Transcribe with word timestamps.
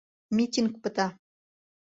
—Митинг 0.35 0.73
пыта. 0.83 1.07